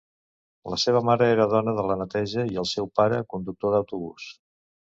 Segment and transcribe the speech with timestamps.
[0.73, 4.31] La seva mare era dona de la neteja i el seu pare, conductor d'autobús.